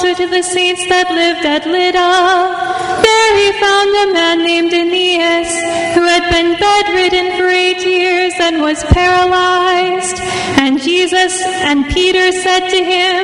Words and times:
also 0.00 0.14
to 0.14 0.30
the 0.30 0.42
saints 0.42 0.80
that 0.88 1.12
lived 1.12 1.44
at 1.44 1.68
Lydda. 1.68 2.12
There 3.04 3.32
he 3.36 3.52
found 3.60 3.90
a 3.92 4.06
man 4.16 4.38
named 4.40 4.72
Aeneas, 4.72 5.52
who 5.92 6.08
had 6.08 6.24
been 6.32 6.56
bedridden 6.56 7.36
for 7.36 7.48
eight 7.52 7.84
years 7.84 8.32
and 8.40 8.62
was 8.62 8.80
paralyzed. 8.96 10.16
And 10.56 10.80
Jesus 10.80 11.36
and 11.44 11.84
Peter 11.92 12.32
said 12.32 12.64
to 12.72 12.80
him, 12.80 13.20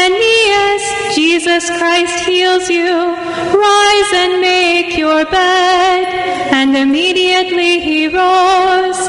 Aeneas, 0.00 0.84
Jesus 1.12 1.68
Christ 1.76 2.24
heals 2.24 2.70
you. 2.70 2.88
Rise 2.88 4.10
and 4.16 4.40
make 4.40 4.96
your 4.96 5.28
bed. 5.28 6.08
And 6.56 6.74
immediately 6.74 7.80
he 7.80 8.08
rose. 8.08 9.00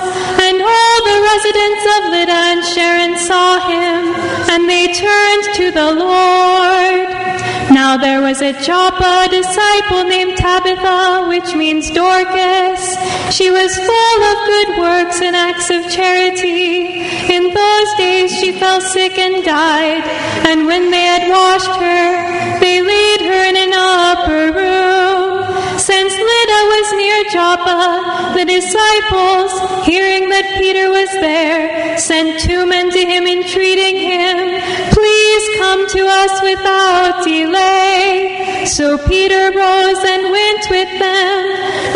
And 0.43 0.55
all 0.59 0.97
the 1.07 1.19
residents 1.31 1.83
of 1.95 2.01
Lydda 2.11 2.41
and 2.51 2.61
Sharon 2.75 3.15
saw 3.23 3.63
him, 3.71 4.03
and 4.51 4.67
they 4.67 4.91
turned 4.91 5.45
to 5.63 5.71
the 5.71 5.95
Lord. 5.95 6.34
Now 7.95 8.01
there 8.01 8.21
was 8.21 8.41
at 8.41 8.61
Joppa 8.61 9.23
a 9.23 9.29
disciple 9.29 10.03
named 10.03 10.35
Tabitha, 10.35 11.29
which 11.29 11.55
means 11.55 11.89
Dorcas. 11.89 12.83
She 13.33 13.49
was 13.49 13.71
full 13.71 14.19
of 14.31 14.35
good 14.51 14.69
works 14.83 15.21
and 15.21 15.33
acts 15.33 15.69
of 15.69 15.89
charity. 15.89 17.07
In 17.31 17.53
those 17.53 17.89
days 17.95 18.37
she 18.37 18.51
fell 18.51 18.81
sick 18.81 19.17
and 19.17 19.45
died, 19.45 20.03
and 20.43 20.65
when 20.65 20.91
they 20.91 21.05
had 21.07 21.29
washed 21.31 21.75
her, 21.79 22.59
they 22.59 22.81
laid 22.83 23.21
her 23.31 23.41
in 23.47 23.55
an 23.55 23.71
upper 23.71 24.51
room. 24.51 25.79
Since 25.79 26.11
Lydda 26.11 26.61
was 26.75 26.87
near 26.99 27.19
Joppa, 27.31 28.35
the 28.35 28.43
disciples, 28.43 29.51
hearing 29.87 30.27
that 30.35 30.57
Peter 30.59 30.89
was 30.89 31.11
there, 31.23 31.97
sent 31.97 32.41
two 32.41 32.65
men 32.65 32.91
to 32.91 32.99
him 32.99 33.25
entreating 33.25 33.95
him, 33.95 34.35
Please 34.91 35.14
come 35.57 35.87
to 35.87 36.01
us 36.05 36.41
without 36.41 37.23
delay. 37.23 38.65
So 38.65 38.97
Peter 38.97 39.51
rose 39.51 40.01
and 40.03 40.31
went 40.31 40.63
with 40.69 40.91
them, 40.99 41.41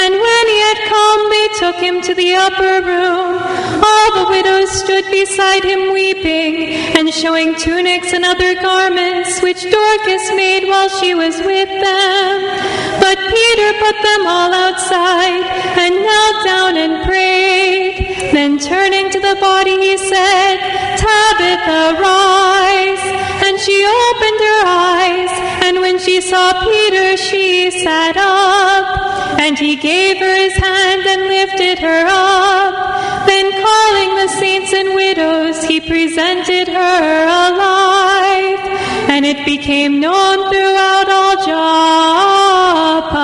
and 0.03 0.13
when 0.13 0.45
he 0.53 0.59
had 0.69 0.79
come, 0.87 1.21
they 1.29 1.47
took 1.59 1.75
him 1.77 2.01
to 2.01 2.13
the 2.13 2.35
upper 2.35 2.85
room. 2.85 3.41
All 3.81 4.09
the 4.13 4.29
widows 4.29 4.69
stood 4.71 5.05
beside 5.09 5.63
him 5.63 5.93
weeping, 5.93 6.73
and 6.97 7.11
showing 7.13 7.55
tunics 7.55 8.13
and 8.13 8.23
other 8.23 8.53
garments, 8.61 9.41
which 9.41 9.63
Dorcas 9.63 10.25
made 10.35 10.67
while 10.67 10.89
she 10.89 11.15
was 11.15 11.37
with 11.41 11.69
them. 11.69 12.35
But 13.01 13.17
Peter 13.17 13.69
put 13.79 13.97
them 14.03 14.27
all 14.27 14.53
outside, 14.53 15.43
and 15.79 15.95
knelt 15.95 16.45
down 16.45 16.77
and 16.77 17.05
prayed. 17.05 18.31
Then 18.31 18.59
turning 18.59 19.09
to 19.09 19.19
the 19.19 19.37
body, 19.41 19.75
he 19.79 19.97
said, 19.97 20.57
Tabitha, 21.01 21.99
rise. 21.99 23.38
She 23.65 23.85
opened 23.85 24.39
her 24.39 24.61
eyes, 24.65 25.31
and 25.65 25.81
when 25.81 25.99
she 25.99 26.21
saw 26.21 26.63
Peter, 26.63 27.17
she 27.17 27.69
sat 27.71 28.15
up. 28.15 29.39
And 29.39 29.57
he 29.57 29.75
gave 29.75 30.17
her 30.17 30.35
his 30.35 30.55
hand 30.55 31.01
and 31.05 31.23
lifted 31.27 31.79
her 31.79 32.05
up. 32.07 33.27
Then 33.27 33.51
calling 33.51 34.15
the 34.15 34.27
saints 34.39 34.71
and 34.73 34.95
widows, 34.95 35.63
he 35.65 35.81
presented 35.81 36.67
her 36.69 37.23
alive. 37.27 38.59
And 39.09 39.25
it 39.25 39.45
became 39.45 39.99
known 39.99 40.49
throughout 40.49 41.09
all 41.09 41.35
Joppa, 41.45 43.19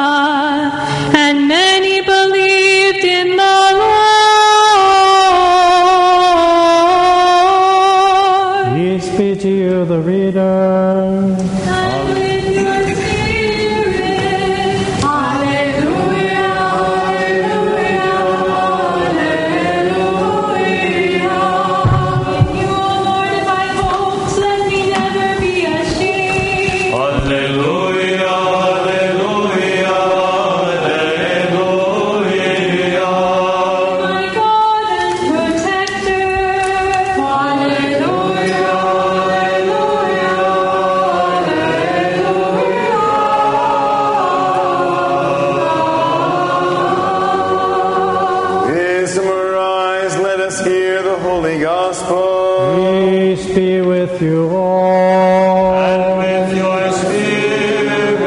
us 50.46 50.64
hear 50.64 51.02
the 51.02 51.18
holy 51.20 51.60
gospel. 51.60 52.76
Peace 53.10 53.48
be 53.56 53.82
with 53.82 54.22
you 54.22 54.48
all. 54.56 55.74
And 55.74 56.20
with 56.20 56.56
your 56.56 56.92
spirit. 57.02 58.20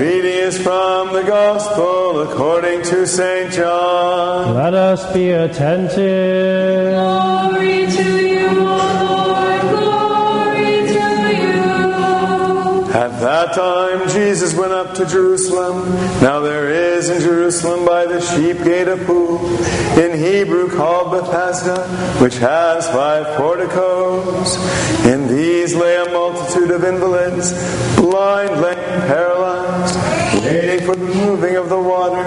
Reading 0.00 0.38
is 0.48 0.56
from 0.56 1.12
the 1.12 1.24
gospel 1.24 2.22
according 2.22 2.82
to 2.84 3.06
St. 3.06 3.52
John. 3.52 4.54
Let 4.54 4.72
us 4.72 5.12
be 5.12 5.30
attentive. 5.32 6.71
That 13.52 13.98
time, 13.98 14.08
Jesus 14.10 14.54
went 14.54 14.72
up 14.72 14.94
to 14.94 15.06
Jerusalem. 15.06 15.90
Now 16.20 16.40
there 16.40 16.70
is 16.70 17.08
in 17.08 17.20
Jerusalem 17.20 17.84
by 17.84 18.06
the 18.06 18.20
sheep 18.20 18.64
gate 18.64 18.88
a 18.88 18.96
pool, 18.96 19.44
in 19.98 20.18
Hebrew 20.18 20.70
called 20.70 21.12
Bethesda, 21.12 21.86
which 22.22 22.36
has 22.38 22.88
five 22.88 23.36
porticos. 23.36 24.56
In 25.06 25.28
these 25.28 25.74
lay 25.74 25.96
a 25.96 26.10
multitude 26.10 26.70
of 26.70 26.84
invalids, 26.84 27.52
blind, 27.96 28.60
lame, 28.60 29.00
paralyzed, 29.08 30.44
waiting 30.44 30.86
for 30.86 30.96
the 30.96 31.06
moving 31.06 31.56
of 31.56 31.68
the 31.68 31.80
water. 31.80 32.24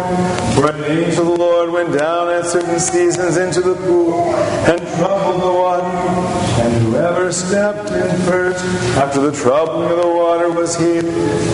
For 0.55 0.71
an 0.71 0.83
angel 0.85 1.31
of 1.31 1.37
the 1.37 1.43
Lord 1.43 1.69
went 1.71 1.97
down 1.97 2.29
at 2.29 2.45
certain 2.45 2.79
seasons 2.79 3.37
into 3.37 3.61
the 3.61 3.75
pool 3.75 4.33
and 4.33 4.79
troubled 4.97 5.41
the 5.41 5.53
water. 5.53 6.34
And 6.65 6.81
whoever 6.81 7.31
stepped 7.31 7.91
in 7.91 8.17
first 8.23 8.65
after 8.97 9.21
the 9.21 9.31
troubling 9.31 9.91
of 9.91 9.97
the 9.97 10.07
water 10.07 10.49
was 10.49 10.75
healed 10.75 11.05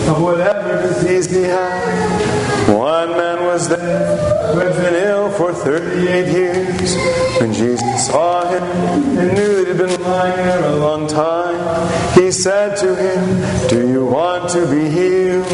of 0.08 0.22
whatever 0.22 0.80
disease 0.88 1.30
he 1.30 1.42
had. 1.42 2.72
One 2.74 3.10
man 3.10 3.44
was 3.44 3.68
there 3.68 4.16
who 4.54 4.60
had 4.60 4.74
been 4.74 4.94
ill 4.94 5.30
for 5.32 5.52
38 5.52 6.32
years. 6.32 6.96
When 7.38 7.52
Jesus 7.52 8.06
saw 8.06 8.48
him 8.48 8.62
and 9.18 9.34
knew 9.34 9.56
that 9.56 9.62
he 9.64 9.76
had 9.76 9.76
been 9.76 10.02
lying 10.02 10.36
there 10.36 10.64
a 10.64 10.76
long 10.76 11.06
time, 11.06 11.60
he 12.14 12.30
said 12.30 12.78
to 12.78 12.96
him, 12.96 13.68
Do 13.68 13.86
you 13.86 14.06
want 14.06 14.48
to 14.52 14.66
be 14.66 14.88
healed? 14.88 15.44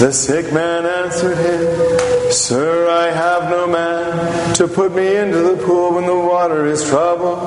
The 0.00 0.12
sick 0.12 0.52
man 0.52 0.84
answered 0.84 1.38
him, 1.38 2.21
Sir, 2.32 2.88
I 2.88 3.10
have 3.10 3.50
no 3.50 3.66
man 3.66 4.54
to 4.54 4.66
put 4.66 4.94
me 4.94 5.16
into 5.16 5.36
the 5.38 5.62
pool 5.66 5.92
when 5.94 6.06
the 6.06 6.16
water 6.16 6.64
is 6.66 6.82
troubled. 6.88 7.38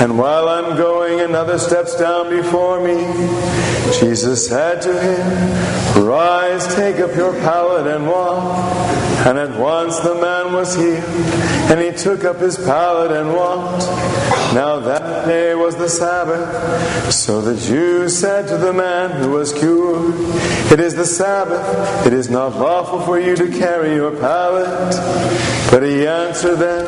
And 0.00 0.18
while 0.18 0.48
I'm 0.48 0.76
going, 0.76 1.20
another 1.20 1.58
steps 1.58 1.96
down 1.96 2.30
before 2.30 2.80
me. 2.80 3.04
Jesus 4.00 4.48
said 4.48 4.82
to 4.82 5.00
him, 5.00 6.04
Rise, 6.04 6.74
take 6.74 6.96
up 6.96 7.14
your 7.14 7.32
pallet 7.34 7.86
and 7.86 8.08
walk. 8.08 9.05
And 9.26 9.38
at 9.38 9.58
once 9.58 9.98
the 9.98 10.14
man 10.14 10.52
was 10.52 10.76
healed, 10.76 11.02
and 11.68 11.80
he 11.80 11.90
took 11.90 12.22
up 12.24 12.36
his 12.36 12.56
pallet 12.56 13.10
and 13.10 13.34
walked. 13.34 13.84
Now 14.54 14.78
that 14.78 15.26
day 15.26 15.52
was 15.52 15.74
the 15.74 15.88
Sabbath. 15.88 17.12
So 17.12 17.40
the 17.40 17.60
Jews 17.60 18.16
said 18.16 18.46
to 18.46 18.56
the 18.56 18.72
man 18.72 19.10
who 19.20 19.32
was 19.32 19.52
cured, 19.52 20.14
It 20.70 20.78
is 20.78 20.94
the 20.94 21.04
Sabbath. 21.04 22.06
It 22.06 22.12
is 22.12 22.30
not 22.30 22.56
lawful 22.56 23.00
for 23.00 23.18
you 23.18 23.34
to 23.34 23.50
carry 23.50 23.94
your 23.94 24.12
pallet. 24.12 24.94
But 25.72 25.82
he 25.82 26.06
answered 26.06 26.56
them, 26.56 26.86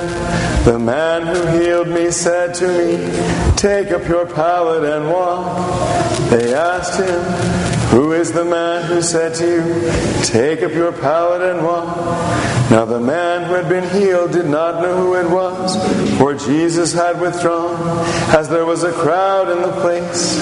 The 0.65 0.79
man 0.79 1.27
who 1.27 1.59
healed 1.59 1.89
me 1.89 2.13
said 2.13 2.55
to 2.55 2.69
me, 2.69 3.57
Take 3.57 3.91
up 3.91 4.07
your 4.07 4.27
pallet 4.27 4.85
and 4.85 5.11
walk. 5.11 6.31
They 6.31 6.55
asked 6.55 7.01
him, 7.01 7.78
Who 7.91 8.13
is 8.13 8.33
the 8.33 8.45
man 8.45 8.85
who 8.85 9.01
said 9.01 9.35
to 9.37 9.47
you, 9.47 10.23
Take 10.25 10.63
up 10.63 10.73
your 10.73 10.93
pallet 10.93 11.41
and 11.41 11.65
walk? 11.65 11.97
Now 12.71 12.85
the 12.85 13.01
man 13.01 13.45
who 13.45 13.55
had 13.55 13.71
been 13.71 13.89
healed 13.89 14.33
did 14.33 14.47
not 14.47 14.83
know 14.83 14.95
who 14.95 15.15
it 15.15 15.31
was, 15.31 15.75
for 16.19 16.35
Jesus 16.35 16.93
had 16.93 17.19
withdrawn, 17.19 17.77
as 18.37 18.51
there 18.51 18.67
was 18.67 18.85
a 18.85 18.93
crowd 18.93 19.51
in 19.51 19.63
the 19.63 19.73
place. 19.81 20.39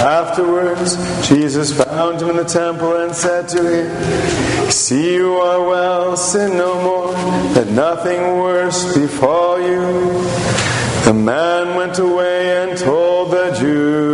Afterwards, 0.00 0.96
Jesus 1.26 1.72
found 1.74 2.20
him 2.20 2.28
in 2.28 2.36
the 2.36 2.44
temple 2.44 2.96
and 2.96 3.14
said 3.14 3.48
to 3.48 3.62
him, 3.62 4.70
See, 4.70 5.14
you 5.14 5.36
are 5.36 5.66
well, 5.66 6.14
sin 6.14 6.58
no 6.58 6.74
more, 6.82 7.12
that 7.54 7.68
nothing 7.68 8.20
worse 8.36 8.94
befall 8.94 9.58
you. 9.58 9.80
The 11.06 11.14
man 11.14 11.74
went 11.74 11.98
away 11.98 12.64
and 12.64 12.76
told 12.76 13.30
the 13.30 13.56
Jews 13.58 14.05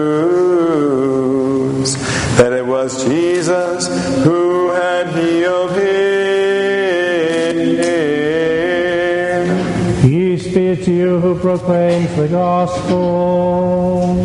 was 2.82 3.04
Jesus 3.04 3.86
who 4.24 4.70
had 4.70 5.06
healed 5.14 5.70
him. 5.70 5.82
Peace 10.02 10.52
be 10.52 10.74
to 10.84 10.92
you 10.92 11.20
who 11.20 11.38
proclaims 11.38 12.12
the 12.16 12.26
gospel. 12.26 14.16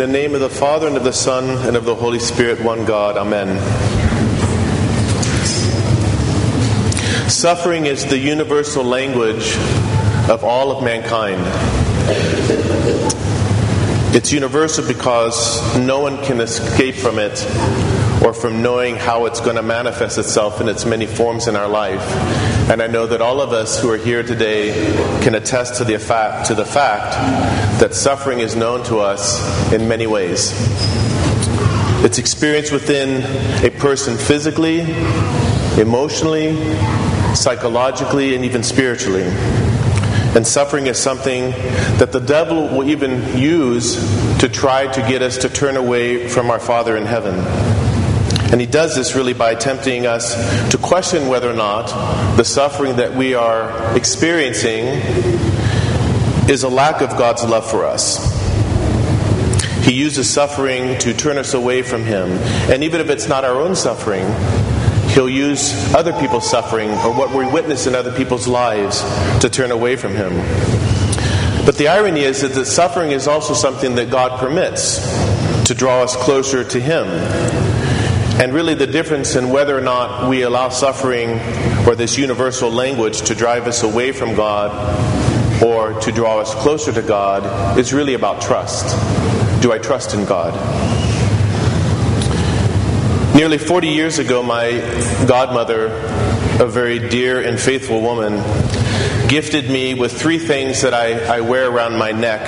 The 0.00 0.06
name 0.06 0.34
of 0.34 0.40
the 0.40 0.48
Father, 0.48 0.86
and 0.86 0.96
of 0.96 1.04
the 1.04 1.12
Son, 1.12 1.44
and 1.68 1.76
of 1.76 1.84
the 1.84 1.94
Holy 1.94 2.18
Spirit, 2.18 2.58
one 2.64 2.86
God. 2.86 3.18
Amen. 3.18 3.58
Suffering 7.28 7.84
is 7.84 8.06
the 8.06 8.16
universal 8.16 8.82
language 8.82 9.56
of 10.30 10.42
all 10.42 10.74
of 10.74 10.82
mankind. 10.82 11.42
It's 14.16 14.32
universal 14.32 14.88
because 14.88 15.60
no 15.76 16.00
one 16.00 16.16
can 16.24 16.40
escape 16.40 16.94
from 16.94 17.18
it 17.18 17.38
or 18.24 18.32
from 18.32 18.62
knowing 18.62 18.96
how 18.96 19.26
it's 19.26 19.40
going 19.42 19.56
to 19.56 19.62
manifest 19.62 20.16
itself 20.16 20.62
in 20.62 20.68
its 20.70 20.86
many 20.86 21.04
forms 21.04 21.46
in 21.46 21.56
our 21.56 21.68
life. 21.68 22.00
And 22.70 22.80
I 22.80 22.86
know 22.86 23.04
that 23.08 23.20
all 23.20 23.40
of 23.40 23.50
us 23.50 23.82
who 23.82 23.90
are 23.90 23.96
here 23.96 24.22
today 24.22 24.70
can 25.24 25.34
attest 25.34 25.74
to 25.78 25.84
the 25.84 25.98
fact, 25.98 26.46
to 26.46 26.54
the 26.54 26.64
fact 26.64 27.10
that 27.80 27.96
suffering 27.96 28.38
is 28.38 28.54
known 28.54 28.84
to 28.84 29.00
us 29.00 29.72
in 29.72 29.88
many 29.88 30.06
ways. 30.06 30.52
It's 32.04 32.18
experienced 32.18 32.70
within 32.70 33.24
a 33.66 33.70
person 33.70 34.16
physically, 34.16 34.82
emotionally, 35.80 36.54
psychologically, 37.34 38.36
and 38.36 38.44
even 38.44 38.62
spiritually. 38.62 39.24
And 40.36 40.46
suffering 40.46 40.86
is 40.86 40.96
something 40.96 41.50
that 41.98 42.12
the 42.12 42.20
devil 42.20 42.68
will 42.68 42.88
even 42.88 43.36
use 43.36 43.96
to 44.38 44.48
try 44.48 44.86
to 44.92 45.00
get 45.08 45.22
us 45.22 45.38
to 45.38 45.48
turn 45.48 45.76
away 45.76 46.28
from 46.28 46.52
our 46.52 46.60
Father 46.60 46.96
in 46.96 47.04
heaven. 47.04 47.34
And 48.50 48.60
he 48.60 48.66
does 48.66 48.96
this 48.96 49.14
really 49.14 49.32
by 49.32 49.54
tempting 49.54 50.06
us 50.06 50.34
to 50.70 50.78
question 50.78 51.28
whether 51.28 51.48
or 51.48 51.54
not 51.54 51.86
the 52.36 52.44
suffering 52.44 52.96
that 52.96 53.14
we 53.14 53.34
are 53.34 53.96
experiencing 53.96 54.86
is 56.50 56.64
a 56.64 56.68
lack 56.68 57.00
of 57.00 57.10
God's 57.10 57.44
love 57.44 57.70
for 57.70 57.84
us. 57.84 58.40
He 59.84 59.94
uses 59.94 60.28
suffering 60.28 60.98
to 60.98 61.14
turn 61.14 61.38
us 61.38 61.54
away 61.54 61.82
from 61.82 62.02
Him. 62.02 62.28
And 62.70 62.82
even 62.82 63.00
if 63.00 63.08
it's 63.08 63.28
not 63.28 63.44
our 63.44 63.60
own 63.60 63.76
suffering, 63.76 64.26
He'll 65.10 65.28
use 65.28 65.72
other 65.94 66.12
people's 66.20 66.48
suffering 66.48 66.90
or 66.90 67.12
what 67.12 67.34
we 67.34 67.46
witness 67.46 67.86
in 67.86 67.94
other 67.94 68.12
people's 68.12 68.46
lives 68.46 69.00
to 69.40 69.48
turn 69.48 69.70
away 69.70 69.96
from 69.96 70.14
Him. 70.14 70.32
But 71.64 71.76
the 71.76 71.88
irony 71.88 72.22
is 72.22 72.42
that 72.42 72.52
the 72.52 72.64
suffering 72.64 73.12
is 73.12 73.28
also 73.28 73.54
something 73.54 73.94
that 73.94 74.10
God 74.10 74.40
permits 74.40 74.98
to 75.66 75.74
draw 75.74 76.02
us 76.02 76.16
closer 76.16 76.64
to 76.64 76.80
Him. 76.80 77.06
And 78.40 78.54
really, 78.54 78.72
the 78.72 78.86
difference 78.86 79.36
in 79.36 79.50
whether 79.50 79.76
or 79.76 79.82
not 79.82 80.26
we 80.26 80.40
allow 80.40 80.70
suffering 80.70 81.38
or 81.86 81.94
this 81.94 82.16
universal 82.16 82.70
language 82.70 83.20
to 83.28 83.34
drive 83.34 83.66
us 83.66 83.82
away 83.82 84.12
from 84.12 84.34
God 84.34 85.62
or 85.62 86.00
to 86.00 86.10
draw 86.10 86.38
us 86.38 86.54
closer 86.54 86.90
to 86.90 87.02
God 87.02 87.78
is 87.78 87.92
really 87.92 88.14
about 88.14 88.40
trust. 88.40 88.96
Do 89.60 89.72
I 89.72 89.78
trust 89.78 90.14
in 90.14 90.24
God? 90.24 90.54
Nearly 93.36 93.58
40 93.58 93.88
years 93.88 94.18
ago, 94.18 94.42
my 94.42 94.70
godmother, 95.28 95.88
a 96.58 96.66
very 96.66 97.10
dear 97.10 97.42
and 97.42 97.60
faithful 97.60 98.00
woman, 98.00 98.36
gifted 99.28 99.68
me 99.68 99.92
with 99.92 100.18
three 100.18 100.38
things 100.38 100.80
that 100.80 100.94
I, 100.94 101.36
I 101.36 101.40
wear 101.42 101.70
around 101.70 101.98
my 101.98 102.12
neck, 102.12 102.40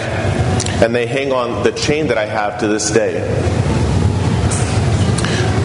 and 0.82 0.94
they 0.94 1.04
hang 1.04 1.32
on 1.32 1.64
the 1.64 1.72
chain 1.72 2.06
that 2.06 2.16
I 2.16 2.24
have 2.24 2.60
to 2.60 2.66
this 2.66 2.90
day. 2.90 3.61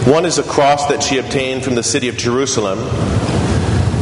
One 0.08 0.24
is 0.24 0.38
a 0.38 0.42
cross 0.42 0.86
that 0.86 1.02
she 1.02 1.18
obtained 1.18 1.62
from 1.62 1.74
the 1.74 1.82
city 1.82 2.08
of 2.08 2.16
Jerusalem, 2.16 2.78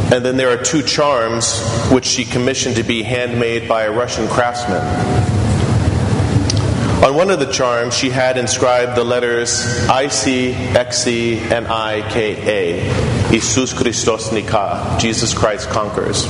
and 0.09 0.23
then 0.23 0.37
there 0.37 0.49
are 0.49 0.63
two 0.63 0.81
charms 0.81 1.61
which 1.91 2.05
she 2.05 2.23
commissioned 2.23 2.77
to 2.77 2.83
be 2.83 3.03
handmade 3.03 3.67
by 3.67 3.83
a 3.83 3.91
Russian 3.91 4.25
craftsman. 4.29 4.81
On 7.03 7.13
one 7.13 7.29
of 7.29 7.39
the 7.39 7.51
charms, 7.51 7.93
she 7.93 8.09
had 8.09 8.37
inscribed 8.37 8.95
the 8.95 9.03
letters 9.03 9.65
IC, 9.89 10.55
XC, 10.77 11.39
and 11.39 11.67
IKA. 11.67 13.29
Jesus 13.29 13.73
Christos 13.73 14.31
Nika, 14.31 14.95
Jesus 15.01 15.33
Christ 15.33 15.69
conquers. 15.69 16.25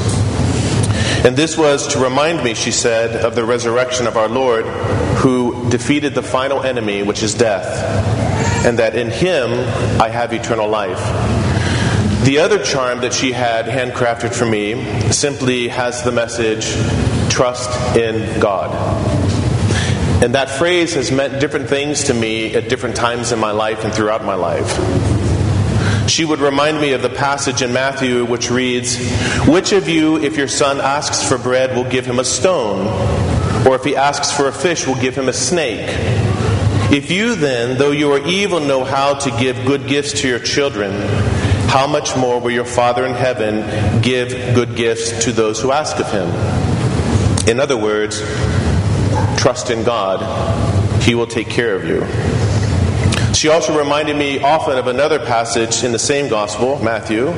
And 1.26 1.36
this 1.36 1.58
was 1.58 1.88
to 1.88 2.00
remind 2.00 2.44
me, 2.44 2.54
she 2.54 2.72
said, 2.72 3.26
of 3.26 3.36
the 3.36 3.44
resurrection 3.44 4.08
of 4.08 4.18
our 4.18 4.30
Lord, 4.30 4.66
who 5.18 5.70
defeated 5.70 6.14
the 6.14 6.24
final 6.24 6.62
enemy, 6.64 7.04
which 7.04 7.24
is 7.24 7.34
death, 7.34 7.66
and 8.66 8.80
that 8.80 8.96
in 8.96 9.10
him 9.10 9.52
I 10.02 10.10
have 10.10 10.34
eternal 10.34 10.70
life. 10.70 11.02
The 12.24 12.40
other 12.40 12.62
charm 12.62 13.02
that 13.02 13.14
she 13.14 13.32
had 13.32 13.66
handcrafted 13.66 14.34
for 14.34 14.46
me 14.46 15.12
simply 15.12 15.70
has 15.70 16.04
the 16.04 16.12
message 16.12 16.66
trust 17.32 17.96
in 17.96 18.40
God. 18.40 18.74
And 20.24 20.36
that 20.36 20.50
phrase 20.50 20.96
has 20.96 21.12
meant 21.12 21.40
different 21.40 21.70
things 21.70 22.06
to 22.06 22.14
me 22.14 22.56
at 22.56 22.70
different 22.70 22.96
times 22.96 23.32
in 23.32 23.40
my 23.40 23.52
life 23.52 23.84
and 23.84 23.94
throughout 23.94 24.26
my 24.26 24.36
life. 24.36 24.78
She 26.18 26.26
would 26.26 26.40
remind 26.40 26.82
me 26.82 26.94
of 26.94 27.04
the 27.04 27.12
passage 27.12 27.62
in 27.62 27.72
Matthew 27.72 28.26
which 28.26 28.50
reads, 28.50 28.98
Which 29.46 29.72
of 29.72 29.88
you, 29.88 30.18
if 30.18 30.36
your 30.36 30.48
son 30.48 30.82
asks 30.82 31.22
for 31.22 31.38
bread, 31.38 31.76
will 31.76 31.88
give 31.88 32.08
him 32.08 32.18
a 32.18 32.24
stone? 32.24 32.88
Or 33.68 33.76
if 33.76 33.84
he 33.84 33.96
asks 33.96 34.32
for 34.32 34.48
a 34.48 34.52
fish, 34.52 34.88
will 34.88 34.96
give 34.96 35.16
him 35.16 35.30
a 35.30 35.34
snake? 35.34 35.86
If 36.92 37.12
you 37.12 37.36
then, 37.36 37.78
though 37.78 37.92
you 37.92 38.12
are 38.14 38.28
evil, 38.28 38.60
know 38.60 38.84
how 38.84 39.14
to 39.14 39.30
give 39.40 39.64
good 39.68 39.86
gifts 39.86 40.22
to 40.22 40.28
your 40.28 40.40
children, 40.40 40.92
how 41.70 41.86
much 41.86 42.18
more 42.18 42.42
will 42.42 42.50
your 42.50 42.66
Father 42.66 43.06
in 43.06 43.14
heaven 43.14 44.02
give 44.02 44.56
good 44.56 44.76
gifts 44.76 45.24
to 45.26 45.32
those 45.32 45.62
who 45.62 45.72
ask 45.72 46.00
of 46.00 46.12
him? 46.12 46.30
In 47.48 47.60
other 47.60 47.78
words, 47.78 48.22
trust 49.40 49.70
in 49.70 49.84
God, 49.84 51.04
He 51.04 51.14
will 51.14 51.28
take 51.28 51.48
care 51.48 51.76
of 51.76 51.86
you. 51.86 52.47
She 53.38 53.50
also 53.50 53.78
reminded 53.78 54.18
me 54.18 54.42
often 54.42 54.80
of 54.80 54.88
another 54.88 55.20
passage 55.20 55.84
in 55.84 55.92
the 55.92 56.00
same 56.00 56.28
gospel, 56.28 56.84
Matthew, 56.84 57.34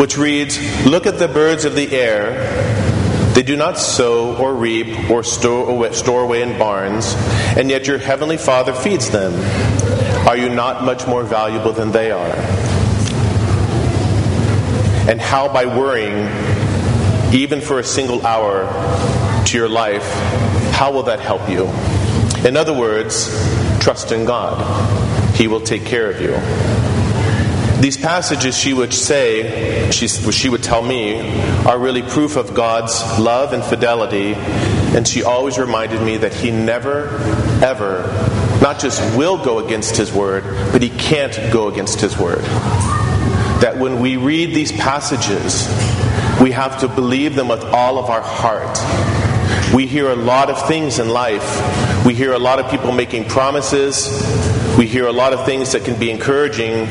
which 0.00 0.16
reads 0.16 0.56
Look 0.86 1.06
at 1.06 1.18
the 1.18 1.26
birds 1.26 1.64
of 1.64 1.74
the 1.74 1.90
air. 1.90 3.34
They 3.34 3.42
do 3.42 3.56
not 3.56 3.80
sow 3.80 4.36
or 4.36 4.54
reap 4.54 5.10
or 5.10 5.24
store 5.24 6.22
away, 6.22 6.42
in 6.42 6.56
barns, 6.56 7.16
and 7.56 7.68
yet 7.68 7.88
your 7.88 7.98
heavenly 7.98 8.36
Father 8.36 8.72
feeds 8.72 9.10
them. 9.10 9.34
Are 10.28 10.36
you 10.36 10.50
not 10.50 10.84
much 10.84 11.04
more 11.08 11.24
valuable 11.24 11.72
than 11.72 11.90
they 11.90 12.12
are? 12.12 12.36
And 15.10 15.20
how, 15.20 15.52
by 15.52 15.66
worrying, 15.66 16.28
even 17.34 17.60
for 17.60 17.80
a 17.80 17.84
single 17.84 18.24
hour 18.24 18.68
to 19.46 19.58
your 19.58 19.68
life, 19.68 20.08
how 20.74 20.92
will 20.92 21.02
that 21.02 21.18
help 21.18 21.48
you? 21.50 21.64
In 22.48 22.56
other 22.56 22.72
words, 22.72 23.26
trust 23.80 24.12
in 24.12 24.24
God. 24.24 25.36
He 25.36 25.48
will 25.48 25.60
take 25.60 25.84
care 25.84 26.10
of 26.10 26.20
you. 26.20 26.34
These 27.80 27.96
passages, 27.96 28.58
she 28.58 28.74
would 28.74 28.92
say, 28.92 29.88
she, 29.92 30.08
she 30.08 30.48
would 30.48 30.64
tell 30.64 30.82
me, 30.82 31.20
are 31.64 31.78
really 31.78 32.02
proof 32.02 32.34
of 32.36 32.52
God's 32.52 33.00
love 33.20 33.52
and 33.52 33.62
fidelity. 33.62 34.34
And 34.34 35.06
she 35.06 35.22
always 35.22 35.58
reminded 35.58 36.02
me 36.02 36.16
that 36.16 36.34
He 36.34 36.50
never, 36.50 37.18
ever, 37.62 38.02
not 38.60 38.80
just 38.80 39.00
will 39.16 39.42
go 39.44 39.64
against 39.64 39.96
His 39.96 40.12
word, 40.12 40.42
but 40.72 40.82
He 40.82 40.90
can't 40.90 41.52
go 41.52 41.68
against 41.68 42.00
His 42.00 42.18
word. 42.18 42.42
That 43.60 43.76
when 43.78 44.00
we 44.00 44.16
read 44.16 44.54
these 44.56 44.72
passages, 44.72 45.68
we 46.40 46.50
have 46.50 46.80
to 46.80 46.88
believe 46.88 47.36
them 47.36 47.46
with 47.46 47.62
all 47.64 47.98
of 47.98 48.10
our 48.10 48.22
heart. 48.22 48.76
We 49.74 49.86
hear 49.86 50.10
a 50.10 50.16
lot 50.16 50.48
of 50.48 50.66
things 50.66 50.98
in 50.98 51.10
life. 51.10 52.06
We 52.06 52.14
hear 52.14 52.32
a 52.32 52.38
lot 52.38 52.58
of 52.58 52.70
people 52.70 52.90
making 52.90 53.26
promises. 53.26 54.08
We 54.78 54.86
hear 54.86 55.06
a 55.06 55.12
lot 55.12 55.32
of 55.32 55.44
things 55.44 55.72
that 55.72 55.84
can 55.84 55.98
be 55.98 56.10
encouraging, 56.10 56.86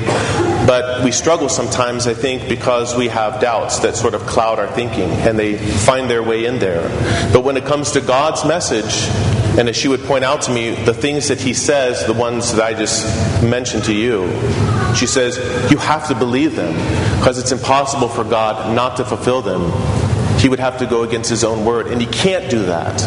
but 0.68 1.04
we 1.04 1.12
struggle 1.12 1.50
sometimes, 1.50 2.06
I 2.06 2.14
think, 2.14 2.48
because 2.48 2.96
we 2.96 3.08
have 3.08 3.42
doubts 3.42 3.80
that 3.80 3.96
sort 3.96 4.14
of 4.14 4.22
cloud 4.28 4.60
our 4.60 4.68
thinking 4.68 5.10
and 5.10 5.40
they 5.40 5.58
find 5.58 6.10
their 6.10 6.22
way 6.22 6.46
in 6.46 6.60
there. 6.60 6.88
But 7.34 7.44
when 7.44 7.58
it 7.58 7.66
comes 7.66 7.92
to 7.92 8.02
God's 8.02 8.46
message, 8.46 9.10
And 9.58 9.68
as 9.70 9.76
she 9.76 9.88
would 9.88 10.04
point 10.04 10.24
out 10.24 10.44
to 10.44 10.52
me 10.52 10.76
the 10.86 10.94
things 10.94 11.30
that 11.30 11.42
he 11.42 11.56
says, 11.56 12.06
the 12.06 12.14
ones 12.14 12.54
that 12.54 12.64
I 12.64 12.76
just 12.76 13.04
mentioned 13.42 13.86
to 13.86 13.94
you, 13.94 14.30
she 14.94 15.08
says, 15.08 15.38
You 15.72 15.78
have 15.78 16.08
to 16.10 16.16
believe 16.16 16.56
them 16.56 16.76
because 17.18 17.40
it's 17.40 17.52
impossible 17.52 18.08
for 18.08 18.24
God 18.24 18.76
not 18.76 18.98
to 18.98 19.04
fulfill 19.04 19.42
them. 19.42 19.72
He 20.40 20.50
would 20.50 20.60
have 20.60 20.78
to 20.80 20.86
go 20.86 21.04
against 21.04 21.30
his 21.30 21.44
own 21.44 21.66
word, 21.66 21.88
and 21.88 22.00
he 22.00 22.08
can't 22.08 22.50
do 22.50 22.66
that. 22.66 23.04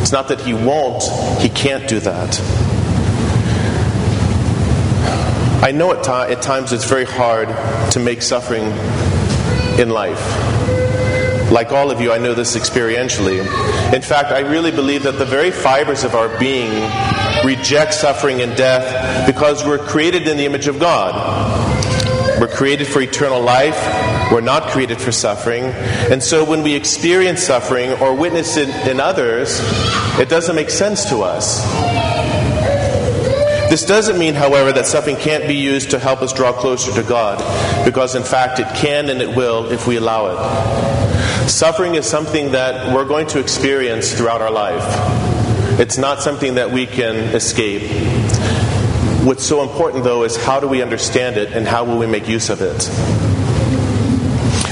It's 0.00 0.12
not 0.12 0.28
that 0.28 0.40
he 0.40 0.54
won't, 0.54 1.02
he 1.40 1.48
can't 1.48 1.88
do 1.88 1.98
that. 2.00 2.40
I 5.64 5.72
know 5.72 5.92
at, 5.92 6.04
ti- 6.04 6.32
at 6.34 6.42
times 6.42 6.72
it's 6.72 6.84
very 6.84 7.06
hard 7.06 7.48
to 7.92 7.98
make 8.00 8.20
suffering 8.20 8.64
in 9.80 9.88
life. 9.88 10.20
Like 11.50 11.72
all 11.72 11.90
of 11.90 12.00
you, 12.00 12.12
I 12.12 12.18
know 12.18 12.34
this 12.34 12.56
experientially. 12.56 13.40
In 13.94 14.02
fact, 14.02 14.30
I 14.30 14.40
really 14.40 14.70
believe 14.70 15.04
that 15.04 15.18
the 15.18 15.24
very 15.24 15.50
fibers 15.50 16.04
of 16.04 16.14
our 16.14 16.28
being 16.38 16.70
reject 17.44 17.94
suffering 17.94 18.42
and 18.42 18.56
death 18.56 19.26
because 19.26 19.64
we're 19.64 19.78
created 19.78 20.26
in 20.28 20.36
the 20.36 20.44
image 20.44 20.66
of 20.66 20.78
God. 20.78 21.14
We're 22.40 22.48
created 22.48 22.86
for 22.86 23.00
eternal 23.00 23.40
life. 23.40 23.78
We're 24.32 24.40
not 24.40 24.68
created 24.70 25.00
for 25.00 25.12
suffering. 25.12 25.64
And 25.64 26.22
so 26.22 26.44
when 26.44 26.62
we 26.62 26.74
experience 26.74 27.42
suffering 27.42 27.92
or 27.92 28.14
witness 28.14 28.56
it 28.56 28.68
in 28.88 29.00
others, 29.00 29.60
it 30.18 30.28
doesn't 30.28 30.56
make 30.56 30.70
sense 30.70 31.08
to 31.10 31.22
us. 31.22 31.62
This 33.70 33.84
doesn't 33.84 34.18
mean, 34.18 34.34
however, 34.34 34.72
that 34.72 34.86
suffering 34.86 35.16
can't 35.16 35.48
be 35.48 35.54
used 35.54 35.90
to 35.90 35.98
help 35.98 36.22
us 36.22 36.32
draw 36.32 36.52
closer 36.52 36.92
to 37.00 37.08
God, 37.08 37.38
because 37.84 38.14
in 38.14 38.22
fact 38.22 38.58
it 38.58 38.68
can 38.74 39.10
and 39.10 39.20
it 39.20 39.36
will 39.36 39.70
if 39.72 39.86
we 39.86 39.96
allow 39.96 40.26
it. 40.26 41.48
Suffering 41.48 41.94
is 41.94 42.06
something 42.06 42.52
that 42.52 42.94
we're 42.94 43.04
going 43.04 43.26
to 43.28 43.40
experience 43.40 44.12
throughout 44.12 44.40
our 44.42 44.50
life. 44.50 44.84
It's 45.80 45.98
not 45.98 46.20
something 46.22 46.54
that 46.54 46.70
we 46.70 46.86
can 46.86 47.16
escape. 47.34 47.82
What's 49.24 49.42
so 49.42 49.62
important, 49.62 50.04
though, 50.04 50.24
is 50.24 50.36
how 50.36 50.60
do 50.60 50.68
we 50.68 50.82
understand 50.82 51.38
it 51.38 51.50
and 51.54 51.66
how 51.66 51.82
will 51.84 51.96
we 51.96 52.06
make 52.06 52.28
use 52.28 52.50
of 52.50 52.60
it? 52.60 52.78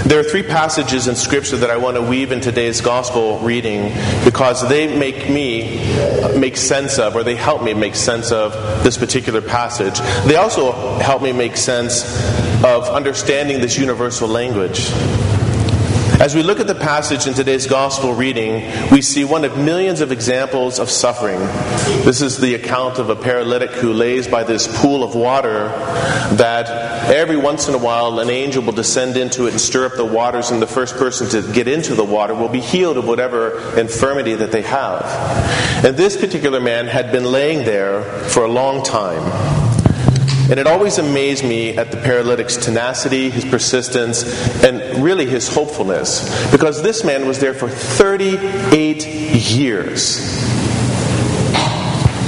There 0.06 0.20
are 0.20 0.22
three 0.22 0.42
passages 0.42 1.08
in 1.08 1.16
Scripture 1.16 1.56
that 1.56 1.70
I 1.70 1.78
want 1.78 1.96
to 1.96 2.02
weave 2.02 2.32
in 2.32 2.42
today's 2.42 2.82
gospel 2.82 3.38
reading 3.38 3.94
because 4.26 4.68
they 4.68 4.94
make 4.94 5.30
me 5.30 5.78
make 6.38 6.58
sense 6.58 6.98
of, 6.98 7.16
or 7.16 7.24
they 7.24 7.34
help 7.34 7.62
me 7.62 7.72
make 7.72 7.94
sense 7.94 8.30
of 8.30 8.52
this 8.84 8.98
particular 8.98 9.40
passage. 9.40 9.98
They 10.26 10.36
also 10.36 10.72
help 10.98 11.22
me 11.22 11.32
make 11.32 11.56
sense 11.56 12.04
of 12.62 12.90
understanding 12.90 13.62
this 13.62 13.78
universal 13.78 14.28
language. 14.28 14.90
As 16.22 16.36
we 16.36 16.44
look 16.44 16.60
at 16.60 16.68
the 16.68 16.76
passage 16.76 17.26
in 17.26 17.34
today's 17.34 17.66
gospel 17.66 18.14
reading, 18.14 18.62
we 18.92 19.02
see 19.02 19.24
one 19.24 19.44
of 19.44 19.58
millions 19.58 20.00
of 20.00 20.12
examples 20.12 20.78
of 20.78 20.88
suffering. 20.88 21.40
This 22.04 22.22
is 22.22 22.38
the 22.38 22.54
account 22.54 23.00
of 23.00 23.10
a 23.10 23.16
paralytic 23.16 23.72
who 23.72 23.92
lays 23.92 24.28
by 24.28 24.44
this 24.44 24.68
pool 24.80 25.02
of 25.02 25.16
water 25.16 25.64
that 26.36 26.68
every 27.10 27.36
once 27.36 27.66
in 27.66 27.74
a 27.74 27.78
while 27.78 28.20
an 28.20 28.30
angel 28.30 28.62
will 28.62 28.72
descend 28.72 29.16
into 29.16 29.48
it 29.48 29.50
and 29.50 29.60
stir 29.60 29.84
up 29.84 29.94
the 29.94 30.04
waters, 30.04 30.52
and 30.52 30.62
the 30.62 30.66
first 30.68 30.94
person 30.96 31.28
to 31.30 31.52
get 31.52 31.66
into 31.66 31.96
the 31.96 32.04
water 32.04 32.36
will 32.36 32.48
be 32.48 32.60
healed 32.60 32.98
of 32.98 33.04
whatever 33.04 33.76
infirmity 33.76 34.36
that 34.36 34.52
they 34.52 34.62
have. 34.62 35.02
And 35.84 35.96
this 35.96 36.16
particular 36.16 36.60
man 36.60 36.86
had 36.86 37.10
been 37.10 37.24
laying 37.24 37.64
there 37.64 38.04
for 38.28 38.44
a 38.44 38.48
long 38.48 38.84
time. 38.84 39.61
And 40.52 40.60
it 40.60 40.66
always 40.66 40.98
amazed 40.98 41.44
me 41.44 41.78
at 41.78 41.90
the 41.90 41.96
paralytic's 41.96 42.58
tenacity, 42.58 43.30
his 43.30 43.42
persistence, 43.42 44.22
and 44.62 45.02
really 45.02 45.24
his 45.24 45.48
hopefulness. 45.48 46.28
Because 46.52 46.82
this 46.82 47.04
man 47.04 47.26
was 47.26 47.38
there 47.38 47.54
for 47.54 47.70
38 47.70 49.06
years. 49.06 50.18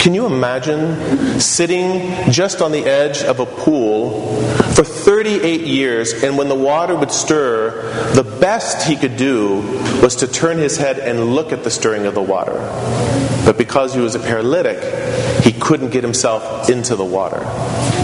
Can 0.00 0.14
you 0.14 0.24
imagine 0.24 1.38
sitting 1.38 2.32
just 2.32 2.62
on 2.62 2.72
the 2.72 2.86
edge 2.86 3.22
of 3.22 3.40
a 3.40 3.46
pool 3.46 4.42
for 4.72 4.84
38 4.84 5.60
years, 5.60 6.24
and 6.24 6.38
when 6.38 6.48
the 6.48 6.54
water 6.54 6.96
would 6.96 7.12
stir, 7.12 7.82
the 8.14 8.24
best 8.24 8.88
he 8.88 8.96
could 8.96 9.18
do 9.18 9.56
was 10.02 10.16
to 10.16 10.26
turn 10.26 10.56
his 10.56 10.78
head 10.78 10.98
and 10.98 11.34
look 11.34 11.52
at 11.52 11.62
the 11.62 11.70
stirring 11.70 12.06
of 12.06 12.14
the 12.14 12.22
water. 12.22 12.54
But 13.44 13.58
because 13.58 13.92
he 13.92 14.00
was 14.00 14.14
a 14.14 14.18
paralytic, 14.18 15.44
he 15.44 15.52
couldn't 15.52 15.90
get 15.90 16.02
himself 16.02 16.70
into 16.70 16.96
the 16.96 17.04
water. 17.04 18.03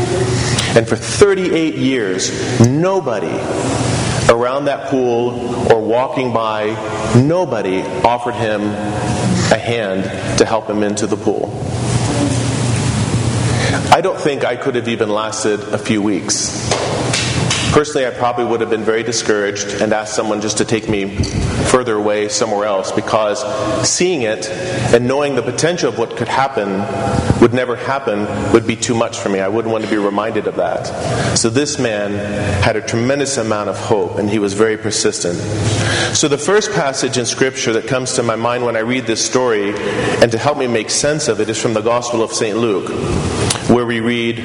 And 0.77 0.89
for 0.89 0.97
38 0.97 1.75
years, 1.75 2.61
nobody 2.61 3.37
around 4.31 4.67
that 4.67 4.89
pool 4.89 5.73
or 5.73 5.81
walking 5.81 6.33
by, 6.33 6.67
nobody 7.21 7.83
offered 7.83 8.37
him 8.37 8.63
a 8.63 9.59
hand 9.59 10.39
to 10.39 10.45
help 10.45 10.71
him 10.71 10.85
into 10.85 11.09
the 11.09 11.17
pool. 11.17 11.51
I 13.93 14.01
don't 14.01 14.19
think 14.19 14.45
I 14.45 14.55
could 14.55 14.77
have 14.77 14.87
even 14.87 15.09
lasted 15.09 15.61
a 15.61 15.79
few 15.79 16.01
weeks. 16.01 16.71
Personally, 17.73 18.05
I 18.05 18.11
probably 18.11 18.45
would 18.47 18.61
have 18.61 18.71
been 18.71 18.83
very 18.83 19.05
discouraged 19.05 19.81
and 19.81 19.93
asked 19.93 20.15
someone 20.15 20.41
just 20.41 20.59
to 20.59 20.65
take 20.65 20.89
me 20.89 21.17
further 21.71 21.95
away 21.95 22.29
somewhere 22.29 22.67
else 22.67 22.91
because 22.91 23.41
seeing 23.89 24.23
it 24.23 24.49
and 24.93 25.07
knowing 25.07 25.37
the 25.37 25.43
potential 25.43 25.89
of 25.89 25.97
what 25.97 26.17
could 26.17 26.27
happen 26.27 26.81
would 27.41 27.55
never 27.55 27.77
happen 27.77 28.27
would 28.53 28.67
be 28.67 28.75
too 28.75 28.95
much 28.95 29.19
for 29.19 29.29
me. 29.29 29.39
I 29.39 29.47
wouldn't 29.47 29.71
want 29.71 29.85
to 29.85 29.91
be 29.91 29.99
reminded 29.99 30.49
of 30.49 30.57
that. 30.57 31.39
So 31.39 31.49
this 31.49 31.79
man 31.79 32.11
had 32.61 32.75
a 32.75 32.81
tremendous 32.81 33.37
amount 33.37 33.69
of 33.69 33.79
hope 33.79 34.19
and 34.19 34.29
he 34.29 34.41
was 34.41 34.53
very 34.53 34.77
persistent. 34.77 35.39
So 36.17 36.27
the 36.27 36.39
first 36.39 36.73
passage 36.73 37.19
in 37.19 37.25
Scripture 37.25 37.73
that 37.75 37.87
comes 37.87 38.15
to 38.15 38.25
my 38.25 38.35
mind 38.35 38.65
when 38.65 38.75
I 38.75 38.81
read 38.81 39.07
this 39.07 39.25
story 39.25 39.75
and 39.77 40.33
to 40.33 40.39
help 40.39 40.59
me 40.59 40.67
make 40.67 40.91
sense 40.91 41.29
of 41.29 41.41
it 41.41 41.49
is 41.49 41.63
from 41.63 41.75
the 41.75 41.83
Gospel 41.83 42.25
of 42.25 42.33
St. 42.33 42.59
Luke, 42.59 42.89
where 43.71 43.87
we 43.87 44.01
read, 44.01 44.41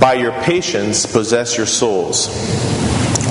by 0.00 0.14
your 0.14 0.32
patience 0.42 1.06
possess 1.06 1.56
your 1.56 1.66
souls. 1.66 2.28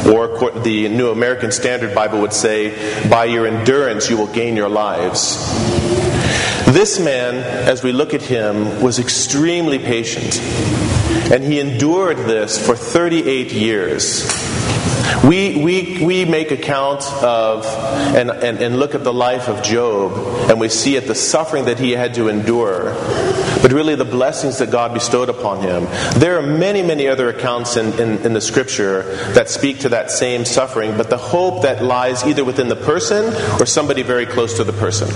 Or 0.05 0.27
the 0.61 0.87
New 0.89 1.09
American 1.09 1.51
Standard 1.51 1.95
Bible 1.95 2.21
would 2.21 2.33
say, 2.33 3.09
by 3.09 3.25
your 3.25 3.47
endurance 3.47 4.09
you 4.09 4.17
will 4.17 4.31
gain 4.31 4.55
your 4.55 4.69
lives. 4.69 5.35
This 6.65 6.99
man, 6.99 7.35
as 7.35 7.83
we 7.83 7.91
look 7.91 8.13
at 8.13 8.21
him, 8.21 8.81
was 8.81 8.99
extremely 8.99 9.79
patient. 9.79 10.39
And 11.31 11.43
he 11.43 11.59
endured 11.59 12.17
this 12.17 12.63
for 12.63 12.75
38 12.75 13.51
years. 13.51 14.31
We, 15.23 15.63
we, 15.63 16.05
we 16.05 16.25
make 16.25 16.51
account 16.51 17.03
of 17.23 17.65
and, 18.15 18.29
and, 18.29 18.59
and 18.59 18.77
look 18.77 18.93
at 18.93 19.03
the 19.03 19.13
life 19.13 19.47
of 19.47 19.63
Job, 19.63 20.11
and 20.49 20.59
we 20.59 20.69
see 20.69 20.97
at 20.97 21.07
the 21.07 21.15
suffering 21.15 21.65
that 21.65 21.79
he 21.79 21.93
had 21.93 22.13
to 22.15 22.27
endure, 22.27 22.93
but 23.61 23.71
really 23.71 23.95
the 23.95 24.05
blessings 24.05 24.57
that 24.59 24.71
God 24.71 24.93
bestowed 24.93 25.29
upon 25.29 25.61
him. 25.61 25.85
There 26.19 26.37
are 26.37 26.41
many, 26.41 26.81
many 26.81 27.07
other 27.07 27.29
accounts 27.29 27.77
in, 27.77 27.93
in, 27.99 28.17
in 28.25 28.33
the 28.33 28.41
scripture 28.41 29.03
that 29.33 29.49
speak 29.49 29.79
to 29.79 29.89
that 29.89 30.11
same 30.11 30.45
suffering, 30.45 30.97
but 30.97 31.09
the 31.09 31.17
hope 31.17 31.63
that 31.63 31.83
lies 31.83 32.23
either 32.23 32.43
within 32.43 32.67
the 32.67 32.75
person 32.75 33.25
or 33.61 33.65
somebody 33.65 34.01
very 34.01 34.25
close 34.25 34.55
to 34.55 34.63
the 34.63 34.73
person. 34.73 35.07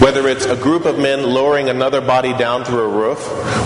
Whether 0.00 0.28
it's 0.28 0.46
a 0.46 0.56
group 0.56 0.84
of 0.84 0.98
men 0.98 1.22
lowering 1.22 1.68
another 1.68 2.00
body 2.00 2.32
down 2.36 2.64
through 2.64 2.82
a 2.82 2.88
roof, 2.88 3.18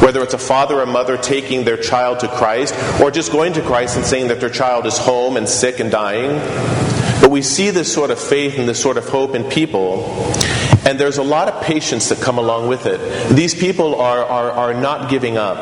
whether 0.02 0.22
it's 0.22 0.34
a 0.34 0.38
father 0.38 0.80
or 0.80 0.86
mother 0.86 1.16
taking 1.16 1.64
their 1.64 1.76
child 1.76 2.20
to 2.20 2.28
Christ, 2.28 2.74
or 3.00 3.10
just 3.10 3.32
going 3.32 3.52
to 3.54 3.62
Christ 3.62 3.96
and 3.96 4.04
saying 4.04 4.28
that 4.28 4.40
their 4.40 4.50
child 4.50 4.86
is 4.86 4.98
home 4.98 5.36
and 5.36 5.48
sick 5.48 5.80
and 5.80 5.90
dying. 5.90 6.89
But 7.20 7.30
we 7.30 7.42
see 7.42 7.70
this 7.70 7.92
sort 7.92 8.10
of 8.10 8.18
faith 8.18 8.58
and 8.58 8.68
this 8.68 8.80
sort 8.80 8.96
of 8.96 9.08
hope 9.08 9.34
in 9.34 9.44
people, 9.44 10.04
and 10.86 10.98
there's 10.98 11.18
a 11.18 11.22
lot 11.22 11.48
of 11.48 11.62
patience 11.62 12.08
that 12.08 12.20
come 12.20 12.38
along 12.38 12.68
with 12.68 12.86
it. 12.86 13.34
These 13.34 13.54
people 13.54 14.00
are, 14.00 14.24
are, 14.24 14.50
are 14.50 14.74
not 14.74 15.10
giving 15.10 15.36
up. 15.36 15.58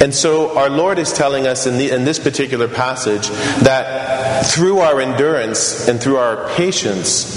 And 0.00 0.14
so 0.14 0.56
our 0.56 0.70
Lord 0.70 0.98
is 0.98 1.12
telling 1.12 1.46
us 1.46 1.66
in, 1.66 1.76
the, 1.76 1.90
in 1.90 2.04
this 2.04 2.18
particular 2.18 2.68
passage 2.68 3.28
that 3.62 4.46
through 4.46 4.78
our 4.78 5.00
endurance 5.00 5.88
and 5.88 6.00
through 6.00 6.18
our 6.18 6.48
patience, 6.50 7.34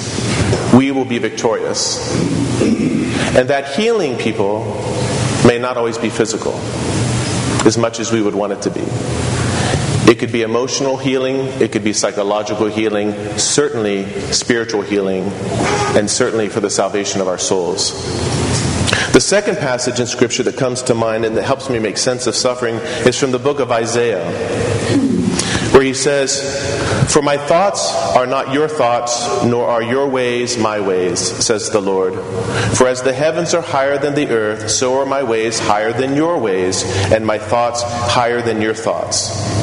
we 0.74 0.92
will 0.92 1.06
be 1.06 1.18
victorious. 1.18 2.16
And 2.62 3.50
that 3.50 3.76
healing 3.76 4.18
people 4.18 4.66
may 5.46 5.58
not 5.58 5.78
always 5.78 5.98
be 5.98 6.10
physical, 6.10 6.54
as 7.66 7.78
much 7.78 8.00
as 8.00 8.12
we 8.12 8.22
would 8.22 8.36
want 8.36 8.54
it 8.54 8.62
to 8.64 8.70
be. 8.70 9.21
It 10.12 10.20
could 10.20 10.34
be 10.34 10.42
emotional 10.42 10.98
healing, 10.98 11.38
it 11.62 11.72
could 11.72 11.86
be 11.86 11.94
psychological 11.94 12.68
healing, 12.68 13.14
certainly 13.38 14.04
spiritual 14.34 14.82
healing, 14.82 15.24
and 15.96 16.12
certainly 16.12 16.50
for 16.50 16.60
the 16.60 16.70
salvation 16.70 17.22
of 17.22 17.30
our 17.30 17.38
souls. 17.38 17.94
The 19.14 19.22
second 19.22 19.56
passage 19.60 20.02
in 20.02 20.08
Scripture 20.08 20.44
that 20.44 20.58
comes 20.58 20.84
to 20.84 20.94
mind 20.94 21.24
and 21.24 21.38
that 21.38 21.44
helps 21.44 21.70
me 21.70 21.80
make 21.80 21.96
sense 21.98 22.28
of 22.28 22.36
suffering 22.36 22.76
is 23.08 23.18
from 23.18 23.32
the 23.32 23.40
book 23.40 23.62
of 23.62 23.72
Isaiah, 23.72 24.30
where 25.72 25.82
he 25.82 25.94
says, 25.94 26.42
For 27.14 27.22
my 27.22 27.38
thoughts 27.38 27.96
are 28.14 28.28
not 28.28 28.52
your 28.52 28.68
thoughts, 28.68 29.46
nor 29.46 29.66
are 29.66 29.82
your 29.82 30.10
ways 30.10 30.58
my 30.58 30.82
ways, 30.82 31.22
says 31.22 31.70
the 31.70 31.80
Lord. 31.80 32.16
For 32.76 32.86
as 32.86 33.02
the 33.02 33.14
heavens 33.14 33.54
are 33.54 33.62
higher 33.62 33.98
than 33.98 34.16
the 34.16 34.28
earth, 34.28 34.70
so 34.70 35.00
are 35.00 35.06
my 35.06 35.24
ways 35.24 35.58
higher 35.58 35.94
than 35.94 36.18
your 36.18 36.38
ways, 36.38 36.84
and 37.14 37.26
my 37.26 37.38
thoughts 37.38 37.82
higher 37.82 38.42
than 38.42 38.62
your 38.62 38.74
thoughts. 38.74 39.61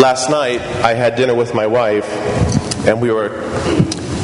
Last 0.00 0.30
night, 0.30 0.62
I 0.82 0.94
had 0.94 1.16
dinner 1.16 1.34
with 1.34 1.52
my 1.52 1.66
wife, 1.66 2.08
and 2.86 3.02
we 3.02 3.12
were 3.12 3.28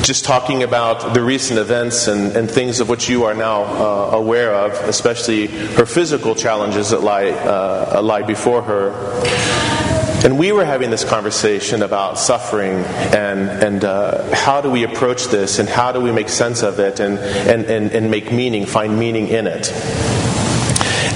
just 0.01 0.25
talking 0.25 0.63
about 0.63 1.13
the 1.13 1.21
recent 1.21 1.59
events 1.59 2.09
and, 2.09 2.35
and 2.35 2.51
things 2.51 2.81
of 2.81 2.89
which 2.89 3.11
you 3.11 3.25
are 3.25 3.35
now 3.35 3.65
uh, 3.65 4.17
aware 4.17 4.55
of, 4.55 4.73
especially 4.89 5.49
her 5.49 5.85
physical 5.85 6.35
challenges 6.35 6.89
that 6.91 7.03
lie, 7.03 7.29
uh, 7.29 8.01
lie 8.03 8.23
before 8.23 8.63
her. 8.63 8.91
And 10.25 10.39
we 10.39 10.51
were 10.51 10.65
having 10.65 10.89
this 10.89 11.05
conversation 11.05 11.83
about 11.83 12.19
suffering 12.19 12.83
and, 13.15 13.51
and 13.51 13.85
uh, 13.85 14.35
how 14.35 14.63
do 14.63 14.71
we 14.71 14.83
approach 14.83 15.27
this 15.27 15.59
and 15.59 15.69
how 15.69 15.93
do 15.93 16.01
we 16.01 16.11
make 16.11 16.31
sense 16.31 16.63
of 16.63 16.81
it 16.81 17.01
and, 17.01 17.19
and, 17.19 17.67
and, 17.67 17.93
and 17.93 18.11
make 18.11 18.33
meaning, 18.33 18.65
find 18.65 18.99
meaning 18.99 19.29
in 19.29 19.47
it. 19.47 19.71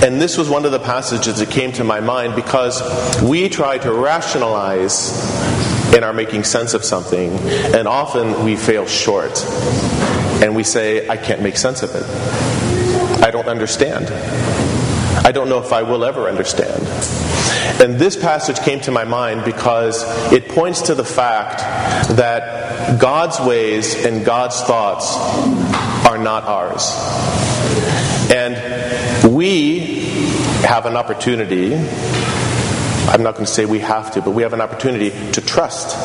And 0.03 0.21
this 0.21 0.39
was 0.39 0.49
one 0.49 0.65
of 0.65 0.73
the 0.73 0.79
passages 0.79 1.39
that 1.41 1.51
came 1.51 1.73
to 1.73 1.85
my 1.85 2.01
mind 2.01 2.35
because 2.35 2.83
we 3.23 3.51
try 3.51 3.77
to 3.79 3.93
rationalize 3.93 5.11
in 5.95 6.05
our 6.05 6.13
making 6.15 6.45
sense 6.45 6.73
of 6.73 6.85
something, 6.85 7.31
and 7.75 7.87
often 7.87 8.45
we 8.45 8.57
fail 8.57 8.87
short. 8.87 9.45
And 10.43 10.57
we 10.57 10.63
say, 10.63 11.07
I 11.09 11.19
can't 11.19 11.43
make 11.43 11.59
sense 11.59 11.83
of 11.83 11.95
it. 11.95 12.05
I 13.23 13.31
don't 13.31 13.49
understand. 13.49 14.09
I 15.27 15.33
don't 15.33 15.51
know 15.51 15.59
if 15.59 15.73
I 15.73 15.83
will 15.83 16.05
ever 16.05 16.29
understand. 16.29 16.83
And 17.81 17.99
this 17.99 18.17
passage 18.17 18.59
came 18.61 18.81
to 18.81 18.91
my 18.91 19.05
mind 19.05 19.45
because 19.45 20.03
it 20.33 20.49
points 20.49 20.83
to 20.83 20.95
the 20.95 21.05
fact 21.05 21.59
that 22.17 22.99
God's 22.99 23.39
ways 23.41 24.07
and 24.07 24.25
God's 24.25 24.61
thoughts 24.63 25.15
are 26.07 26.19
not 26.19 26.45
ours. 26.45 27.60
We 29.29 29.79
have 30.63 30.87
an 30.87 30.97
opportunity 30.97 31.75
I'm 33.11 33.25
not 33.25 33.35
going 33.35 33.47
to 33.47 33.51
say 33.51 33.65
we 33.65 33.81
have 33.81 34.13
to, 34.13 34.23
but 34.23 34.31
we 34.31 34.45
have 34.45 34.53
an 34.53 34.61
opportunity 34.61 35.11
to 35.33 35.41
trust 35.41 35.97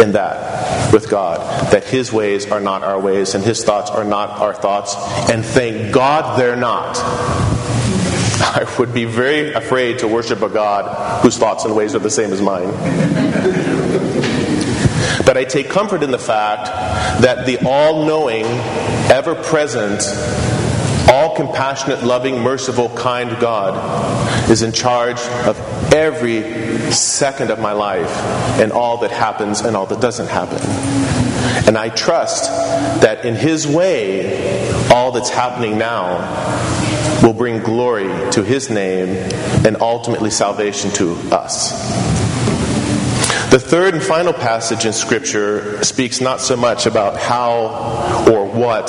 in 0.00 0.12
that 0.12 0.90
with 0.90 1.10
God, 1.10 1.70
that 1.72 1.84
His 1.84 2.10
ways 2.10 2.50
are 2.50 2.60
not 2.60 2.82
our 2.82 2.98
ways 2.98 3.34
and 3.34 3.44
His 3.44 3.62
thoughts 3.62 3.90
are 3.90 4.04
not 4.04 4.30
our 4.40 4.54
thoughts, 4.54 4.94
and 5.30 5.44
thank 5.44 5.92
God 5.92 6.38
they're 6.40 6.56
not. 6.56 6.96
I 8.42 8.74
would 8.78 8.94
be 8.94 9.04
very 9.04 9.52
afraid 9.52 9.98
to 9.98 10.08
worship 10.08 10.40
a 10.40 10.48
God 10.48 11.22
whose 11.22 11.36
thoughts 11.36 11.66
and 11.66 11.76
ways 11.76 11.94
are 11.94 11.98
the 11.98 12.08
same 12.08 12.32
as 12.32 12.40
mine. 12.40 12.70
but 15.26 15.36
I 15.36 15.44
take 15.44 15.68
comfort 15.68 16.02
in 16.02 16.10
the 16.10 16.18
fact 16.18 16.68
that 17.20 17.44
the 17.44 17.58
all 17.66 18.06
knowing, 18.06 18.46
ever 19.10 19.34
present, 19.34 20.00
compassionate, 21.40 22.02
loving, 22.02 22.38
merciful, 22.42 22.90
kind 22.90 23.30
God 23.40 24.50
is 24.50 24.60
in 24.60 24.72
charge 24.72 25.18
of 25.46 25.58
every 25.94 26.92
second 26.92 27.50
of 27.50 27.58
my 27.58 27.72
life 27.72 28.10
and 28.60 28.72
all 28.72 28.98
that 28.98 29.10
happens 29.10 29.62
and 29.62 29.74
all 29.74 29.86
that 29.86 30.02
doesn't 30.02 30.28
happen. 30.28 30.58
And 31.66 31.78
I 31.78 31.88
trust 31.88 32.50
that 33.00 33.24
in 33.24 33.36
His 33.36 33.66
way, 33.66 34.70
all 34.90 35.12
that's 35.12 35.30
happening 35.30 35.78
now 35.78 36.18
will 37.22 37.32
bring 37.32 37.62
glory 37.62 38.10
to 38.32 38.42
His 38.42 38.68
name 38.68 39.08
and 39.64 39.80
ultimately 39.80 40.30
salvation 40.30 40.90
to 40.90 41.14
us. 41.32 42.19
The 43.50 43.58
third 43.58 43.94
and 43.94 44.02
final 44.02 44.32
passage 44.32 44.86
in 44.86 44.92
Scripture 44.92 45.82
speaks 45.82 46.20
not 46.20 46.40
so 46.40 46.56
much 46.56 46.86
about 46.86 47.18
how 47.18 48.24
or 48.30 48.46
what, 48.46 48.86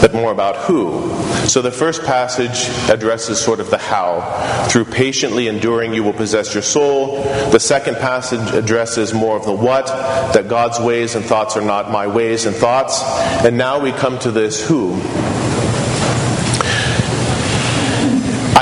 but 0.00 0.12
more 0.12 0.32
about 0.32 0.56
who. 0.56 1.08
So 1.46 1.62
the 1.62 1.70
first 1.70 2.02
passage 2.02 2.68
addresses 2.90 3.40
sort 3.40 3.60
of 3.60 3.70
the 3.70 3.78
how. 3.78 4.66
Through 4.68 4.86
patiently 4.86 5.46
enduring, 5.46 5.94
you 5.94 6.02
will 6.02 6.14
possess 6.14 6.52
your 6.52 6.64
soul. 6.64 7.22
The 7.52 7.60
second 7.60 7.94
passage 7.94 8.52
addresses 8.54 9.14
more 9.14 9.36
of 9.36 9.44
the 9.44 9.52
what, 9.52 9.86
that 9.86 10.48
God's 10.48 10.80
ways 10.80 11.14
and 11.14 11.24
thoughts 11.24 11.56
are 11.56 11.64
not 11.64 11.92
my 11.92 12.08
ways 12.08 12.44
and 12.44 12.56
thoughts. 12.56 13.00
And 13.44 13.56
now 13.56 13.78
we 13.78 13.92
come 13.92 14.18
to 14.18 14.32
this 14.32 14.66
who. 14.66 15.00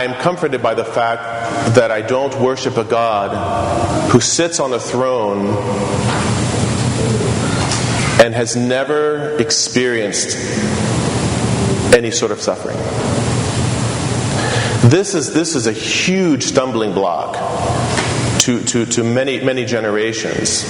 I 0.00 0.04
am 0.04 0.14
comforted 0.14 0.62
by 0.62 0.72
the 0.72 0.84
fact 0.86 1.74
that 1.74 1.90
I 1.90 2.00
don't 2.00 2.34
worship 2.40 2.78
a 2.78 2.84
God 2.84 4.10
who 4.10 4.18
sits 4.18 4.58
on 4.58 4.72
a 4.72 4.78
throne 4.78 5.48
and 8.18 8.34
has 8.34 8.56
never 8.56 9.36
experienced 9.36 10.38
any 11.94 12.10
sort 12.10 12.32
of 12.32 12.40
suffering. 12.40 12.78
This 14.88 15.14
is, 15.14 15.34
this 15.34 15.54
is 15.54 15.66
a 15.66 15.72
huge 15.72 16.44
stumbling 16.44 16.94
block 16.94 17.34
to, 18.44 18.64
to, 18.64 18.86
to 18.86 19.04
many, 19.04 19.44
many 19.44 19.66
generations. 19.66 20.64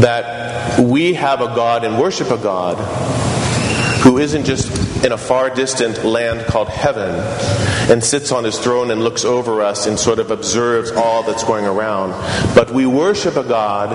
That 0.00 0.80
we 0.80 1.14
have 1.14 1.40
a 1.40 1.54
God 1.54 1.84
and 1.84 2.00
worship 2.00 2.32
a 2.32 2.36
God 2.36 2.78
who 4.04 4.18
isn't 4.18 4.44
just 4.44 5.02
in 5.02 5.12
a 5.12 5.18
far 5.18 5.48
distant 5.48 6.04
land 6.04 6.46
called 6.46 6.68
heaven 6.68 7.10
and 7.90 8.04
sits 8.04 8.30
on 8.32 8.44
his 8.44 8.58
throne 8.58 8.90
and 8.90 9.02
looks 9.02 9.24
over 9.24 9.62
us 9.62 9.86
and 9.86 9.98
sort 9.98 10.18
of 10.18 10.30
observes 10.30 10.90
all 10.92 11.22
that's 11.22 11.42
going 11.42 11.64
around. 11.64 12.10
But 12.54 12.70
we 12.70 12.84
worship 12.84 13.36
a 13.36 13.42
God 13.42 13.88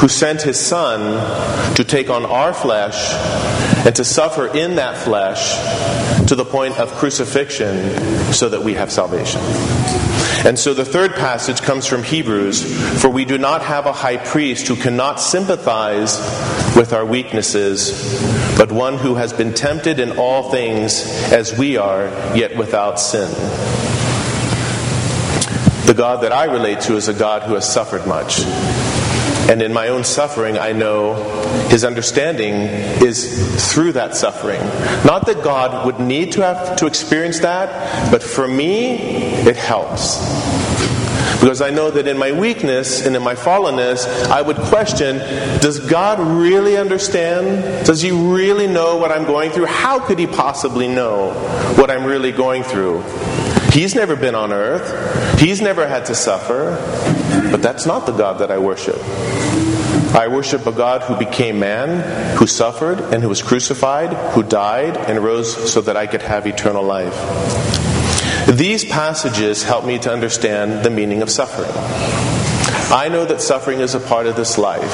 who 0.00 0.08
sent 0.08 0.42
his 0.42 0.58
Son 0.58 1.74
to 1.76 1.84
take 1.84 2.10
on 2.10 2.26
our 2.26 2.52
flesh 2.52 3.14
and 3.86 3.94
to 3.94 4.04
suffer 4.04 4.48
in 4.48 4.76
that 4.76 4.96
flesh 4.96 5.54
to 6.26 6.34
the 6.34 6.44
point 6.44 6.78
of 6.80 6.90
crucifixion 6.94 8.32
so 8.32 8.48
that 8.48 8.62
we 8.62 8.74
have 8.74 8.90
salvation. 8.90 9.40
And 10.44 10.58
so 10.58 10.74
the 10.74 10.84
third 10.84 11.14
passage 11.14 11.62
comes 11.62 11.86
from 11.86 12.02
Hebrews 12.02 13.00
For 13.00 13.08
we 13.08 13.24
do 13.24 13.38
not 13.38 13.62
have 13.62 13.86
a 13.86 13.92
high 13.92 14.18
priest 14.18 14.66
who 14.66 14.76
cannot 14.76 15.20
sympathize 15.20 16.18
with 16.76 16.92
our 16.92 17.06
weaknesses, 17.06 18.20
but 18.56 18.70
one 18.70 18.96
who 18.96 19.14
has 19.16 19.32
been 19.32 19.52
tempted 19.52 19.98
in 19.98 20.18
all 20.18 20.50
things 20.50 21.04
as 21.32 21.56
we 21.56 21.76
are, 21.76 22.06
yet 22.36 22.56
without 22.56 23.00
sin. 23.00 23.30
The 25.86 25.94
God 25.94 26.22
that 26.22 26.32
I 26.32 26.44
relate 26.44 26.80
to 26.82 26.96
is 26.96 27.08
a 27.08 27.14
God 27.14 27.42
who 27.42 27.54
has 27.54 27.70
suffered 27.70 28.06
much. 28.06 28.40
And 29.50 29.60
in 29.60 29.74
my 29.74 29.88
own 29.88 30.04
suffering, 30.04 30.58
I 30.58 30.72
know 30.72 31.14
his 31.68 31.84
understanding 31.84 32.54
is 33.04 33.72
through 33.72 33.92
that 33.92 34.16
suffering. 34.16 34.60
Not 35.04 35.26
that 35.26 35.44
God 35.44 35.84
would 35.84 36.00
need 36.00 36.32
to 36.32 36.40
have 36.40 36.76
to 36.76 36.86
experience 36.86 37.40
that, 37.40 38.10
but 38.10 38.22
for 38.22 38.48
me, 38.48 38.96
it 39.46 39.56
helps. 39.56 40.63
Because 41.44 41.60
I 41.60 41.68
know 41.68 41.90
that 41.90 42.08
in 42.08 42.16
my 42.16 42.32
weakness 42.32 43.04
and 43.04 43.14
in 43.14 43.22
my 43.22 43.34
fallenness, 43.34 44.06
I 44.30 44.40
would 44.40 44.56
question 44.56 45.18
Does 45.60 45.78
God 45.78 46.18
really 46.18 46.78
understand? 46.78 47.84
Does 47.84 48.00
He 48.00 48.12
really 48.12 48.66
know 48.66 48.96
what 48.96 49.12
I'm 49.12 49.26
going 49.26 49.50
through? 49.50 49.66
How 49.66 49.98
could 49.98 50.18
He 50.18 50.26
possibly 50.26 50.88
know 50.88 51.34
what 51.76 51.90
I'm 51.90 52.04
really 52.04 52.32
going 52.32 52.62
through? 52.62 53.02
He's 53.72 53.94
never 53.94 54.16
been 54.16 54.34
on 54.34 54.54
earth, 54.54 55.38
He's 55.38 55.60
never 55.60 55.86
had 55.86 56.06
to 56.06 56.14
suffer. 56.14 56.78
But 57.50 57.60
that's 57.60 57.84
not 57.84 58.06
the 58.06 58.12
God 58.12 58.38
that 58.38 58.50
I 58.50 58.56
worship. 58.56 58.96
I 60.14 60.28
worship 60.28 60.66
a 60.66 60.72
God 60.72 61.02
who 61.02 61.14
became 61.14 61.58
man, 61.58 62.38
who 62.38 62.46
suffered 62.46 63.00
and 63.00 63.22
who 63.22 63.28
was 63.28 63.42
crucified, 63.42 64.14
who 64.32 64.42
died 64.44 64.96
and 64.96 65.22
rose 65.22 65.70
so 65.70 65.82
that 65.82 65.94
I 65.94 66.06
could 66.06 66.22
have 66.22 66.46
eternal 66.46 66.82
life. 66.82 67.93
These 68.48 68.84
passages 68.84 69.62
help 69.62 69.86
me 69.86 69.98
to 70.00 70.12
understand 70.12 70.84
the 70.84 70.90
meaning 70.90 71.22
of 71.22 71.30
suffering. 71.30 71.70
I 72.92 73.08
know 73.08 73.24
that 73.24 73.40
suffering 73.40 73.80
is 73.80 73.94
a 73.94 74.00
part 74.00 74.26
of 74.26 74.36
this 74.36 74.58
life, 74.58 74.92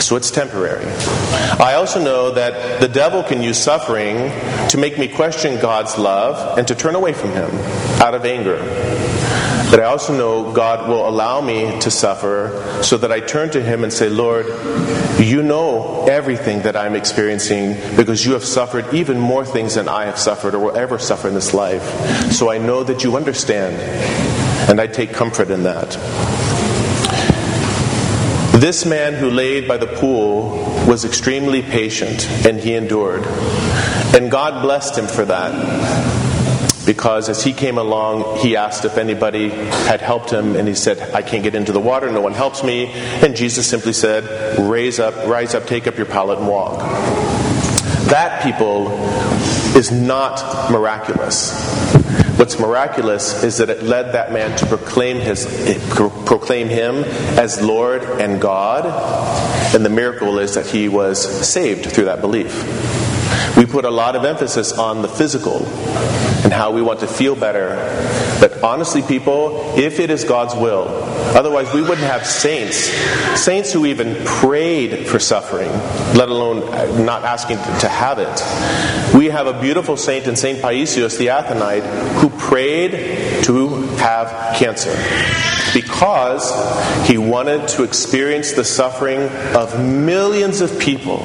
so 0.00 0.14
it's 0.14 0.30
temporary. 0.30 0.86
I 1.58 1.74
also 1.74 2.00
know 2.00 2.30
that 2.30 2.80
the 2.80 2.86
devil 2.86 3.24
can 3.24 3.42
use 3.42 3.58
suffering 3.58 4.30
to 4.68 4.78
make 4.78 4.96
me 4.96 5.08
question 5.08 5.60
God's 5.60 5.98
love 5.98 6.56
and 6.56 6.68
to 6.68 6.76
turn 6.76 6.94
away 6.94 7.12
from 7.14 7.32
Him 7.32 7.50
out 8.00 8.14
of 8.14 8.24
anger. 8.24 8.58
But 9.70 9.78
I 9.78 9.84
also 9.84 10.16
know 10.16 10.52
God 10.52 10.88
will 10.88 11.08
allow 11.08 11.40
me 11.40 11.78
to 11.82 11.92
suffer 11.92 12.82
so 12.82 12.96
that 12.96 13.12
I 13.12 13.20
turn 13.20 13.50
to 13.50 13.62
Him 13.62 13.84
and 13.84 13.92
say, 13.92 14.08
Lord, 14.08 14.46
you 15.20 15.44
know 15.44 16.06
everything 16.10 16.62
that 16.62 16.76
I'm 16.76 16.96
experiencing 16.96 17.76
because 17.96 18.26
you 18.26 18.32
have 18.32 18.44
suffered 18.44 18.92
even 18.92 19.20
more 19.20 19.44
things 19.44 19.76
than 19.76 19.88
I 19.88 20.06
have 20.06 20.18
suffered 20.18 20.56
or 20.56 20.58
will 20.58 20.76
ever 20.76 20.98
suffer 20.98 21.28
in 21.28 21.34
this 21.34 21.54
life. 21.54 21.84
So 22.32 22.50
I 22.50 22.58
know 22.58 22.82
that 22.82 23.04
you 23.04 23.16
understand, 23.16 23.76
and 24.68 24.80
I 24.80 24.88
take 24.88 25.12
comfort 25.12 25.50
in 25.50 25.62
that. 25.62 25.90
This 28.60 28.84
man 28.84 29.14
who 29.14 29.30
laid 29.30 29.68
by 29.68 29.76
the 29.76 29.86
pool 29.86 30.50
was 30.88 31.04
extremely 31.04 31.62
patient 31.62 32.28
and 32.44 32.58
he 32.58 32.74
endured. 32.74 33.24
And 34.16 34.32
God 34.32 34.62
blessed 34.62 34.98
him 34.98 35.06
for 35.06 35.24
that 35.26 36.19
because 36.90 37.28
as 37.28 37.44
he 37.44 37.52
came 37.52 37.78
along, 37.78 38.38
he 38.38 38.56
asked 38.56 38.84
if 38.84 38.98
anybody 38.98 39.50
had 39.50 40.00
helped 40.00 40.32
him, 40.32 40.56
and 40.56 40.66
he 40.66 40.74
said, 40.74 40.98
I 41.14 41.22
can't 41.22 41.44
get 41.44 41.54
into 41.54 41.70
the 41.70 41.78
water, 41.78 42.10
no 42.10 42.20
one 42.20 42.32
helps 42.32 42.64
me. 42.64 42.86
And 43.22 43.36
Jesus 43.36 43.68
simply 43.68 43.92
said, 43.92 44.58
Raise 44.58 44.98
up, 44.98 45.14
rise 45.28 45.54
up, 45.54 45.66
take 45.66 45.86
up 45.86 45.96
your 45.96 46.06
pallet 46.06 46.40
and 46.40 46.48
walk. 46.48 46.80
That, 48.10 48.42
people, 48.42 48.88
is 49.78 49.92
not 49.92 50.72
miraculous. 50.72 51.54
What's 52.36 52.58
miraculous 52.58 53.44
is 53.44 53.58
that 53.58 53.70
it 53.70 53.84
led 53.84 54.14
that 54.14 54.32
man 54.32 54.58
to 54.58 54.66
proclaim, 54.66 55.18
his, 55.18 55.46
proclaim 55.94 56.66
him 56.66 57.04
as 57.38 57.62
Lord 57.62 58.02
and 58.02 58.40
God, 58.40 58.84
and 59.76 59.84
the 59.84 59.90
miracle 59.90 60.40
is 60.40 60.56
that 60.56 60.66
he 60.66 60.88
was 60.88 61.22
saved 61.48 61.86
through 61.92 62.06
that 62.06 62.20
belief. 62.20 62.52
We 63.56 63.64
put 63.64 63.84
a 63.84 63.90
lot 63.90 64.16
of 64.16 64.24
emphasis 64.24 64.76
on 64.76 65.02
the 65.02 65.08
physical 65.08 65.60
and 66.44 66.52
how 66.52 66.72
we 66.72 66.82
want 66.82 67.00
to 67.00 67.06
feel 67.06 67.36
better. 67.36 67.76
But 68.40 68.62
honestly, 68.62 69.02
people, 69.02 69.78
if 69.78 70.00
it 70.00 70.10
is 70.10 70.24
God's 70.24 70.54
will, 70.54 70.88
otherwise 71.36 71.72
we 71.74 71.82
wouldn't 71.82 72.06
have 72.06 72.26
saints, 72.26 72.76
saints 73.40 73.72
who 73.72 73.86
even 73.86 74.24
prayed 74.24 75.06
for 75.06 75.18
suffering, 75.18 75.70
let 76.14 76.28
alone 76.28 76.62
uh, 76.62 77.04
not 77.04 77.24
asking 77.24 77.58
to 77.80 77.88
have 77.88 78.18
it. 78.18 79.16
We 79.16 79.26
have 79.26 79.46
a 79.46 79.60
beautiful 79.60 79.96
saint 79.96 80.26
in 80.26 80.36
St. 80.36 80.60
Paisios 80.60 81.18
the 81.18 81.26
Athonite 81.26 81.84
who 82.20 82.30
prayed 82.30 83.44
to 83.44 83.82
have 83.96 84.56
cancer 84.56 84.96
because 85.74 86.50
he 87.06 87.18
wanted 87.18 87.68
to 87.68 87.82
experience 87.84 88.52
the 88.52 88.64
suffering 88.64 89.20
of 89.54 89.78
millions 89.84 90.60
of 90.60 90.78
people 90.78 91.18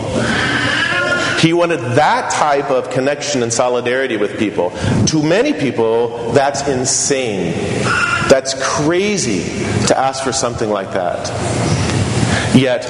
he 1.45 1.53
wanted 1.53 1.79
that 1.95 2.31
type 2.31 2.71
of 2.71 2.89
connection 2.89 3.43
and 3.43 3.53
solidarity 3.53 4.17
with 4.17 4.39
people. 4.39 4.71
To 5.05 5.21
many 5.21 5.53
people, 5.53 6.31
that's 6.31 6.67
insane. 6.67 7.53
That's 8.29 8.55
crazy 8.59 9.43
to 9.85 9.95
ask 9.95 10.23
for 10.23 10.31
something 10.33 10.71
like 10.71 10.91
that. 10.93 11.29
Yet, 12.55 12.81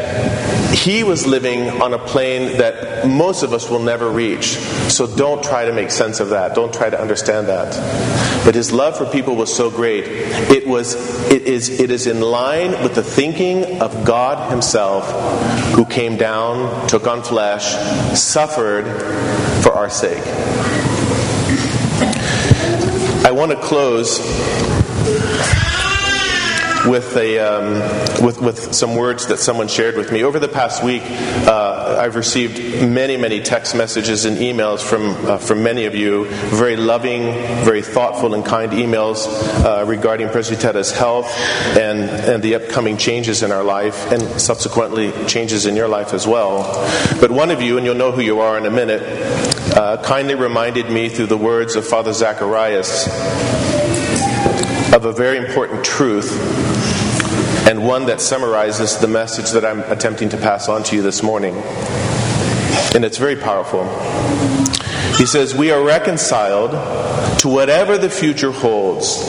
he 0.76 1.04
was 1.04 1.26
living 1.26 1.82
on 1.82 1.94
a 1.94 1.98
plane 1.98 2.58
that 2.58 3.08
most 3.08 3.44
of 3.44 3.54
us 3.54 3.70
will 3.70 3.80
never 3.80 4.10
reach. 4.10 4.58
So 4.90 5.08
don't 5.08 5.42
try 5.44 5.66
to 5.66 5.72
make 5.72 5.90
sense 5.90 6.20
of 6.20 6.30
that. 6.30 6.54
Don't 6.54 6.74
try 6.74 6.90
to 6.90 7.00
understand 7.00 7.48
that. 7.48 7.74
But 8.44 8.56
his 8.56 8.74
love 8.74 8.98
for 8.98 9.06
people 9.06 9.36
was 9.36 9.56
so 9.56 9.72
great. 9.72 10.04
It 10.06 10.68
was 10.68 10.96
it 11.32 11.44
is 11.44 11.80
it 11.80 11.92
is 11.92 12.08
in 12.08 12.20
line 12.20 12.72
with 12.84 12.94
the 12.94 13.04
thinking 13.04 13.82
of 13.82 14.04
God 14.04 14.52
himself 14.52 15.10
who 15.74 15.86
came 15.86 16.18
down, 16.18 16.88
took 16.88 17.08
on 17.08 17.24
flesh, 17.24 17.74
suffered 18.18 18.86
for 19.64 19.72
our 19.72 19.90
sake. 19.90 20.24
I 23.26 23.32
want 23.32 23.52
to 23.52 23.58
close 23.58 24.20
with, 26.88 27.15
a, 27.17 27.39
um, 27.39 27.74
with, 28.24 28.41
with 28.41 28.74
some 28.74 28.95
words 28.95 29.28
that 29.28 29.38
someone 29.38 29.67
shared 29.67 29.98
with 29.98 30.12
me. 30.12 30.24
Over 30.24 30.39
the 30.39 30.48
past 30.48 30.84
week, 30.84 31.04
uh, 31.06 31.98
I've 32.00 32.15
received 32.15 32.58
many, 32.88 33.17
many 33.17 33.41
text 33.41 33.76
messages 33.76 34.26
and 34.26 34.38
emails 34.38 34.82
from, 34.82 35.12
uh, 35.26 35.38
from 35.38 35.63
many 35.63 35.86
of 35.86 35.95
you, 35.95 36.26
very 36.26 36.76
loving, 36.76 37.34
very 37.63 37.82
thoughtful, 37.82 38.34
and 38.34 38.45
kind 38.45 38.71
emails 38.71 39.26
uh, 39.63 39.86
regarding 39.86 40.30
Presbytera's 40.30 40.91
health 40.91 41.28
and, 41.78 42.02
and 42.02 42.43
the 42.43 42.56
upcoming 42.56 42.98
changes 42.98 43.43
in 43.43 43.52
our 43.52 43.63
life, 43.63 44.12
and 44.12 44.21
subsequently 44.39 45.12
changes 45.26 45.65
in 45.65 45.76
your 45.76 45.88
life 45.88 46.13
as 46.13 46.28
well. 46.28 46.63
But 47.19 47.32
one 47.32 47.52
of 47.52 47.62
you, 47.62 47.78
and 47.78 47.86
you'll 47.86 47.95
know 47.95 48.12
who 48.12 48.21
you 48.21 48.39
are 48.39 48.58
in 48.58 48.65
a 48.65 48.71
minute, 48.71 49.02
uh, 49.76 50.02
kindly 50.04 50.36
reminded 50.36 50.89
me 50.89 51.10
through 51.10 51.28
the 51.28 51.38
words 51.38 51.76
of 51.76 51.86
Father 51.86 52.13
Zacharias 52.13 53.08
of 54.93 55.04
a 55.04 55.12
very 55.12 55.38
important 55.38 55.84
truth 55.84 56.75
one 57.86 58.08
that 58.08 58.19
summarizes 58.19 58.98
the 58.98 59.08
message 59.08 59.52
that 59.52 59.63
I'm 59.63 59.82
attempting 59.82 60.30
to 60.30 60.38
pass 60.38 60.67
on 60.67 60.82
to 60.86 60.95
you 60.95 61.04
this 61.04 61.21
morning. 61.21 61.54
And 62.95 63.06
it's 63.06 63.19
very 63.19 63.36
powerful. 63.36 63.86
He 65.17 65.28
says, 65.28 65.54
We 65.54 65.69
are 65.69 65.84
reconciled 65.84 66.71
to 67.41 67.48
whatever 67.48 68.00
the 68.00 68.10
future 68.10 68.52
holds. 68.52 69.19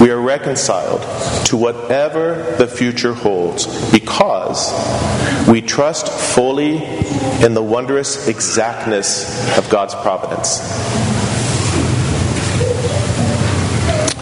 We 0.00 0.10
are 0.10 0.20
reconciled 0.20 1.00
to 1.46 1.56
whatever 1.56 2.54
the 2.58 2.68
future 2.68 3.12
holds 3.12 3.66
because 3.90 4.70
we 5.48 5.62
trust 5.62 6.08
fully 6.08 6.76
in 7.44 7.54
the 7.54 7.62
wondrous 7.62 8.28
exactness 8.28 9.58
of 9.58 9.68
God's 9.68 9.96
providence. 9.96 10.60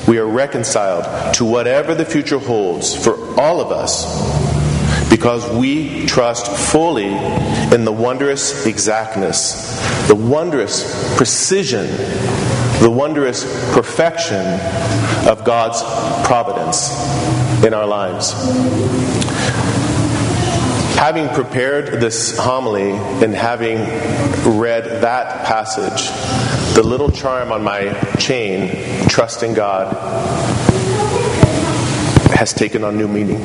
We 0.06 0.18
are 0.18 0.26
reconciled 0.26 1.34
to 1.34 1.44
whatever 1.44 1.94
the 1.94 2.04
future 2.04 2.38
holds 2.38 2.94
for 2.94 3.40
all 3.40 3.60
of 3.60 3.72
us 3.72 4.04
because 5.08 5.48
we 5.50 6.06
trust 6.06 6.50
fully 6.70 7.06
in 7.06 7.84
the 7.84 7.92
wondrous 7.92 8.66
exactness, 8.66 9.78
the 10.08 10.14
wondrous 10.14 11.16
precision, 11.16 11.86
the 12.80 12.90
wondrous 12.90 13.44
perfection 13.72 14.44
of 15.26 15.44
God's 15.44 15.82
providence 16.26 16.90
in 17.64 17.72
our 17.72 17.86
lives. 17.86 18.32
Having 20.98 21.28
prepared 21.30 22.00
this 22.00 22.36
homily 22.36 22.92
and 22.92 23.34
having 23.34 23.78
read 24.58 24.84
that 25.02 25.46
passage, 25.46 26.10
the 26.74 26.82
little 26.82 27.10
charm 27.10 27.52
on 27.52 27.62
my 27.62 27.92
chain, 28.18 29.03
trusting 29.14 29.54
God, 29.54 29.94
has 32.34 32.52
taken 32.52 32.82
on 32.82 32.98
new 32.98 33.06
meaning. 33.06 33.38